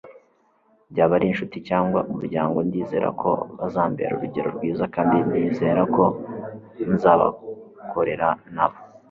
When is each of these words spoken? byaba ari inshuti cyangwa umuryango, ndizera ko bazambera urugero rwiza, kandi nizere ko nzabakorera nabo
byaba 0.91 1.13
ari 1.17 1.25
inshuti 1.31 1.57
cyangwa 1.69 1.99
umuryango, 2.11 2.57
ndizera 2.67 3.09
ko 3.21 3.31
bazambera 3.59 4.11
urugero 4.15 4.49
rwiza, 4.55 4.83
kandi 4.95 5.15
nizere 5.31 5.81
ko 5.95 6.03
nzabakorera 6.93 8.27
nabo 8.55 8.77